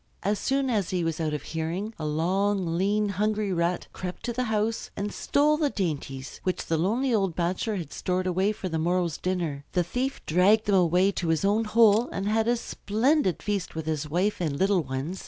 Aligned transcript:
As 0.23 0.39
soon 0.39 0.71
as 0.71 0.89
he 0.89 1.03
was 1.03 1.19
out 1.19 1.31
of 1.35 1.43
hearing 1.43 1.93
a 1.99 2.07
long, 2.07 2.75
lean, 2.75 3.09
hungry 3.09 3.53
Rat 3.53 3.85
crept 3.93 4.23
to 4.23 4.33
the 4.33 4.45
house 4.45 4.89
and 4.97 5.13
stole 5.13 5.57
the 5.57 5.69
dainties 5.69 6.39
which 6.41 6.65
the 6.65 6.75
lonely 6.79 7.13
old 7.13 7.35
bachelor 7.35 7.75
had 7.75 7.93
stored 7.93 8.25
away 8.25 8.51
for 8.51 8.67
the 8.67 8.79
morrow's 8.79 9.19
dinner. 9.19 9.63
The 9.73 9.83
thief 9.83 10.19
dragged 10.25 10.65
them 10.65 10.73
away 10.73 11.11
to 11.11 11.27
his 11.27 11.45
own 11.45 11.65
hole 11.65 12.09
and 12.09 12.27
had 12.27 12.47
a 12.47 12.57
splendid 12.57 13.43
feast 13.43 13.75
with 13.75 13.85
his 13.85 14.09
wife 14.09 14.41
and 14.41 14.57
little 14.57 14.81
ones. 14.81 15.19